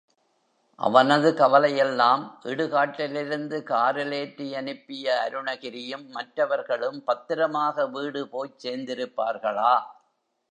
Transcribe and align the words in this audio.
அவனது 0.79 1.29
கவலையெல்லாம் 1.33 2.23
இடுகாட்டிலிருந்து 2.43 3.63
காரில் 3.63 4.11
ஏற்றி 4.11 4.55
அனுப்பிய 4.55 5.05
அருணகிரியும், 5.25 6.05
மற்றவர்களும் 6.09 6.99
பத்திரமாக 7.03 7.87
வீடு 7.87 8.23
போய்ச் 8.27 8.59
சேர்ந்திருப்பார்களா? 8.63 9.73